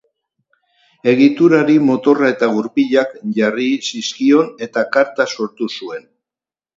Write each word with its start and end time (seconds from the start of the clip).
Egiturari 1.11 1.75
motorra 1.89 2.31
eta 2.35 2.49
gurpilak 2.55 3.13
jarri 3.35 3.67
zizkion 3.89 4.49
eta 4.69 4.85
karta 4.97 5.29
sortu 5.37 5.69
zuen. 5.81 6.09